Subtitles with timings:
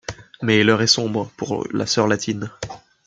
[0.41, 2.49] Mais l'heure est sombre pour la sœur latine.